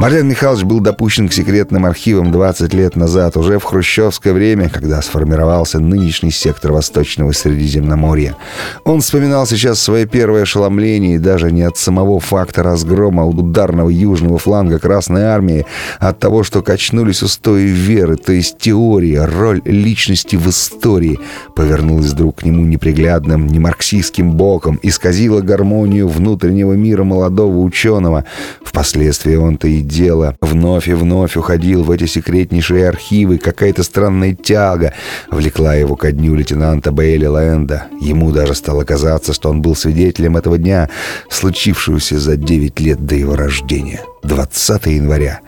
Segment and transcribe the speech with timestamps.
[0.00, 5.02] Марлен Михайлович был допущен к секретным архивам 20 лет назад, уже в хрущевское время, когда
[5.02, 8.36] сформировался нынешний сектор Восточного Средиземноморья.
[8.84, 14.38] Он вспоминал сейчас свое первое ошеломление и даже не от самого факта разгрома ударного южного
[14.38, 15.66] фланга Красной Армии,
[15.98, 21.18] а от того, что качнулись устои веры, то есть теория, роль личности в истории,
[21.56, 28.24] повернулась вдруг к нему неприглядным, не марксистским боком, исказила гармонию внутреннего мира молодого ученого.
[28.62, 30.36] Впоследствии он-то и дело.
[30.40, 33.38] Вновь и вновь уходил в эти секретнейшие архивы.
[33.38, 34.92] Какая-то странная тяга
[35.30, 37.86] влекла его ко дню лейтенанта Бейли Лэнда.
[38.00, 40.88] Ему даже стало казаться, что он был свидетелем этого дня,
[41.30, 44.02] случившегося за 9 лет до его рождения.
[44.22, 45.40] 20 января.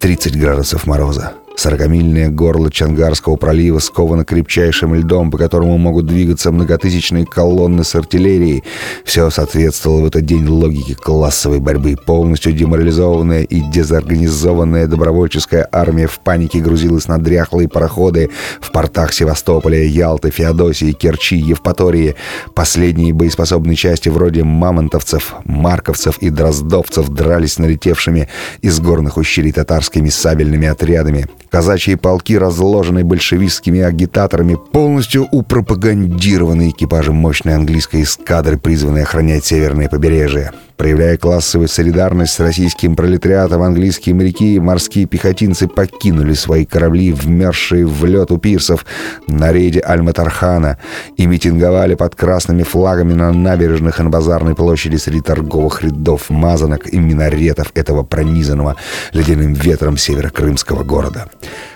[0.00, 1.32] 30 градусов мороза.
[1.56, 8.64] Сорокамильное горло Чангарского пролива сковано крепчайшим льдом, по которому могут двигаться многотысячные колонны с артиллерией.
[9.04, 11.96] Все соответствовало в этот день логике классовой борьбы.
[11.96, 19.84] Полностью деморализованная и дезорганизованная добровольческая армия в панике грузилась на дряхлые пароходы в портах Севастополя,
[19.84, 22.16] Ялты, Феодосии, Керчи, Евпатории.
[22.54, 28.28] Последние боеспособные части вроде мамонтовцев, марковцев и дроздовцев дрались налетевшими
[28.60, 31.28] из горных ущелий татарскими сабельными отрядами.
[31.50, 40.52] Казачьи полки, разложенные большевистскими агитаторами, полностью упропагандированные экипажем мощной английской эскадры, призванной охранять северное побережье.
[40.76, 47.86] Проявляя классовую солидарность с российским пролетариатом, английские моряки и морские пехотинцы покинули свои корабли, вмерзшие
[47.86, 48.84] в лед у пирсов
[49.28, 50.78] на рейде Аль-Матархана
[51.16, 56.92] и митинговали под красными флагами на набережных и на базарной площади среди торговых рядов мазанок
[56.92, 58.74] и минаретов этого пронизанного
[59.12, 61.30] ледяным ветром северокрымского города.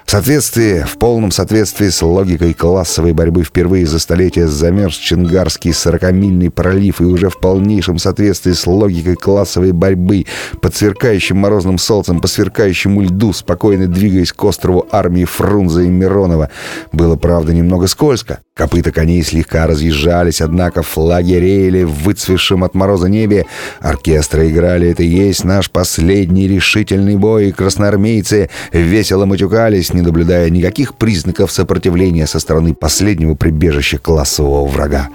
[0.08, 6.48] В соответствии, в полном соответствии с логикой классовой борьбы впервые за столетие замерз Чингарский сорокамильный
[6.48, 10.24] пролив и уже в полнейшем соответствии с логикой классовой борьбы
[10.62, 16.48] под сверкающим морозным солнцем по сверкающему льду, спокойно двигаясь к острову армии Фрунзе и Миронова.
[16.90, 18.38] Было, правда, немного скользко.
[18.54, 23.46] Копыта коней слегка разъезжались, однако флаги реяли в выцвевшем от мороза небе.
[23.78, 30.94] Оркестры играли «Это есть наш последний решительный бой», и красноармейцы весело матюкались, не наблюдая никаких
[30.94, 35.08] признаков сопротивления со стороны последнего прибежища классового врага.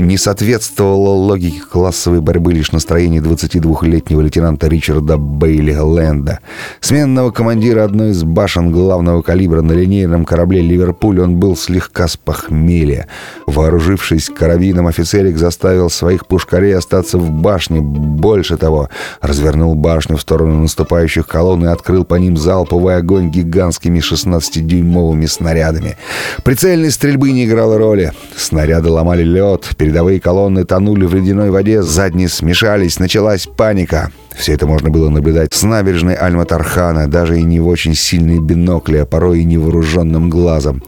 [0.00, 6.38] Не соответствовало логике классовой борьбы лишь настроение 22-летнего лейтенанта Ричарда Бейли Лэнда.
[6.80, 12.16] Сменного командира одной из башен главного калибра на линейном корабле «Ливерпуль» он был слегка с
[12.16, 13.08] похмелья.
[13.46, 17.82] Вооружившись карабином, офицерик заставил своих пушкарей остаться в башне.
[17.82, 18.88] Больше того,
[19.20, 25.98] развернул башню в сторону наступающих колонн и открыл по ним залповый огонь гигантскими 16-дюймовыми снарядами.
[26.42, 28.12] Прицельной стрельбы не играло роли.
[28.34, 34.12] Снаряды ломали лед, передовые колонны тонули в ледяной воде, задние смешались, началась паника.
[34.36, 38.98] Все это можно было наблюдать с набережной Альма-Тархана, даже и не в очень сильные бинокли,
[38.98, 40.80] а порой и невооруженным глазом.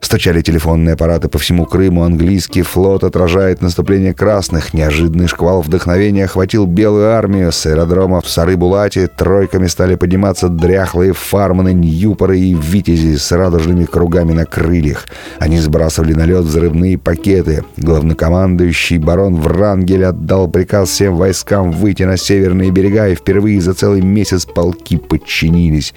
[0.00, 4.72] Стучали телефонные аппараты по всему Крыму, английский флот отражает наступление красных.
[4.74, 7.50] Неожиданный шквал вдохновения охватил белую армию.
[7.50, 14.32] С аэродрома в Сары-Булате тройками стали подниматься дряхлые фарманы, ньюпоры и витязи с радужными кругами
[14.32, 15.06] на крыльях.
[15.38, 17.64] Они сбрасывали на лед взрывные пакеты.
[17.76, 24.02] Главнокомандующий барон Врангель отдал приказ всем войскам выйти на северные берега, и впервые за целый
[24.02, 25.94] месяц полки подчинились.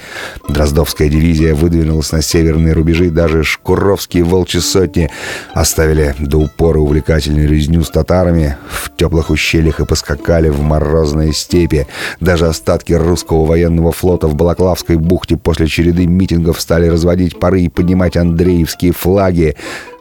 [0.47, 5.09] Дроздовская дивизия выдвинулась на северные рубежи, даже Шкуров Покровские волчьи сотни
[5.51, 11.87] оставили до упора увлекательную резню с татарами в теплых ущельях и поскакали в морозные степи.
[12.19, 17.69] Даже остатки русского военного флота в Балаклавской бухте после череды митингов стали разводить пары и
[17.69, 19.55] поднимать андреевские флаги.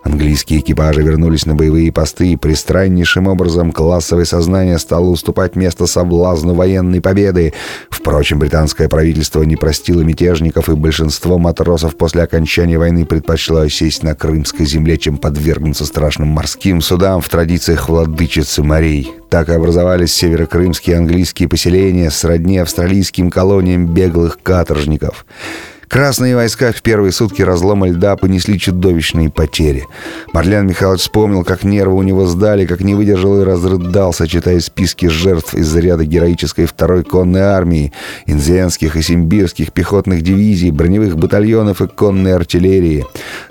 [0.09, 6.55] Английские экипажи вернулись на боевые посты, и пристраннейшим образом классовое сознание стало уступать место соблазну
[6.55, 7.53] военной победы.
[7.91, 14.15] Впрочем, британское правительство не простило мятежников, и большинство матросов после окончания войны предпочло сесть на
[14.15, 19.13] крымской земле, чем подвергнуться страшным морским судам в традициях владычицы морей.
[19.29, 25.27] Так образовались северокрымские английские поселения сродни австралийским колониям беглых каторжников.
[25.89, 29.87] Красные войска в первые сутки разлома льда понесли чудовищные потери.
[30.35, 35.07] Марлен Михайлович вспомнил, как нервы у него сдали, как не выдержал и разрыдался, читая списки
[35.07, 37.93] жертв из ряда героической второй конной армии,
[38.27, 43.07] инзенских и симбирских пехотных дивизий, броневых батальонов и конной артиллерии.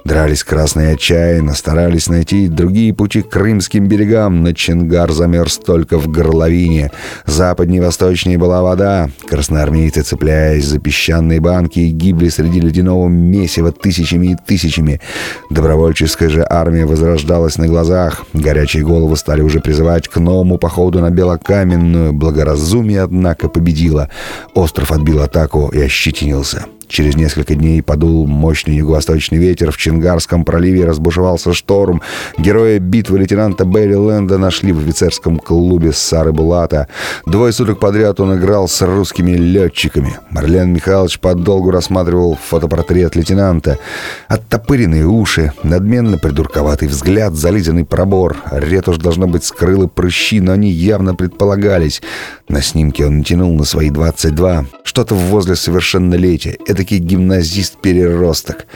[0.06, 6.08] Дрались красные отчаянно, старались найти другие пути к крымским берегам, но Чингар замерз только в
[6.08, 6.92] горловине.
[7.26, 9.10] Западнее и восточнее была вода.
[9.28, 15.02] Красноармейцы, цепляясь за песчаные банки, гибли среди ледяного месива тысячами и тысячами.
[15.50, 18.26] Добровольческая же армия возрождалась на глазах.
[18.34, 22.14] Горячие головы стали уже призывать к новому походу на Белокаменную.
[22.14, 24.10] Благоразумие, однако, победило.
[24.54, 26.66] Остров отбил атаку и ощетинился.
[26.88, 29.72] Через несколько дней подул мощный юго-восточный ветер.
[29.72, 32.02] В Чингарском проливе разбушевался шторм.
[32.38, 36.88] Героя битвы лейтенанта Бейли Лэнда нашли в офицерском клубе Сары Булата.
[37.26, 40.18] Двое суток подряд он играл с русскими летчиками.
[40.30, 43.80] Марлен Михайлович подолгу рассматривал фотопортрет лейтенанта.
[44.30, 48.38] Оттопыренные уши, надменно придурковатый взгляд, зализанный пробор.
[48.50, 52.02] Ретушь, должно быть, скрыла прыщи, но они явно предполагались.
[52.48, 54.66] На снимке он натянул на свои 22.
[54.84, 58.68] Что-то возле совершеннолетия эдакий гимназист-переросток.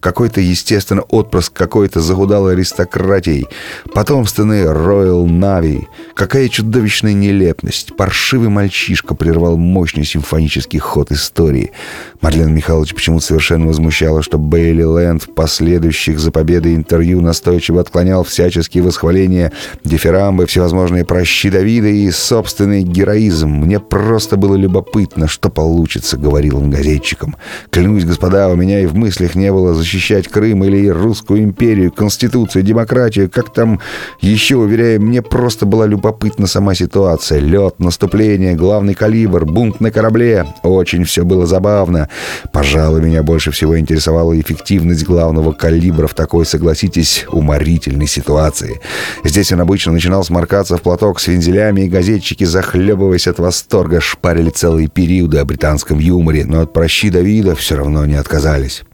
[0.00, 3.46] Какой-то, естественно, отпрыск какой-то загудалой аристократии.
[3.92, 5.86] Потомственный Роyal Navy.
[6.14, 7.96] Какая чудовищная нелепность.
[7.96, 11.72] Паршивый мальчишка прервал мощный симфонический ход истории.
[12.20, 18.22] Марлен Михайлович почему-то совершенно возмущала, что Бейли Лэнд в последующих за победой интервью настойчиво отклонял
[18.24, 19.52] всяческие восхваления,
[19.84, 23.48] дифирамбы, всевозможные прощи Давида и собственный героизм.
[23.48, 27.36] Мне просто было любопытно, что получится, говорил он газетчикам.
[27.70, 29.87] Клянусь, господа, у меня и в мыслях не было защищать
[30.28, 33.80] Крым или Русскую империю, Конституцию, демократию, как там
[34.20, 37.40] еще, уверяю, мне просто была любопытна сама ситуация.
[37.40, 40.46] Лед, наступление, главный калибр, бунт на корабле.
[40.62, 42.08] Очень все было забавно.
[42.52, 48.80] Пожалуй, меня больше всего интересовала эффективность главного калибра в такой, согласитесь, уморительной ситуации.
[49.24, 54.50] Здесь он обычно начинал сморкаться в платок с вензелями, и газетчики, захлебываясь от восторга, шпарили
[54.50, 58.84] целые периоды о британском юморе, но от прощи Давида все равно не отказались.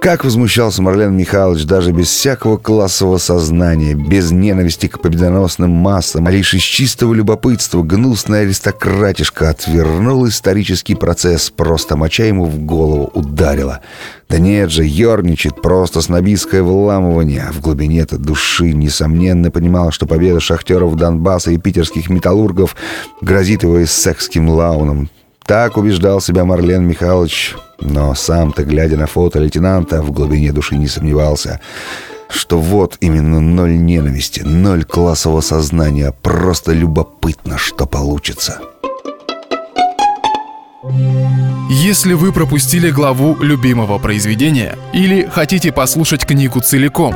[0.00, 6.30] Как возмущался Марлен Михайлович даже без всякого классового сознания, без ненависти к победоносным массам, а
[6.30, 13.80] лишь из чистого любопытства гнусная аристократишка отвернул исторический процесс, просто моча ему в голову ударила.
[14.30, 17.44] Да нет же, ерничает, просто снобистское вламывание.
[17.46, 22.74] А в глубине-то души, несомненно, понимал, что победа шахтеров Донбасса и питерских металлургов
[23.20, 25.10] грозит его эссекским лауном.
[25.46, 30.86] Так убеждал себя Марлен Михайлович но сам-то, глядя на фото лейтенанта, в глубине души не
[30.86, 31.60] сомневался,
[32.28, 38.60] что вот именно ноль ненависти, ноль классового сознания, просто любопытно, что получится.
[41.70, 47.14] Если вы пропустили главу любимого произведения или хотите послушать книгу целиком,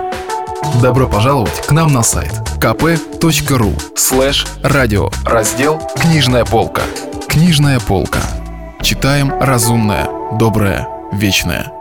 [0.81, 6.83] добро пожаловать к нам на сайт kp.ru слэш радио раздел «Книжная полка».
[7.35, 8.21] Книжная полка.
[8.81, 10.09] Читаем разумное,
[10.39, 11.74] доброе, вечное.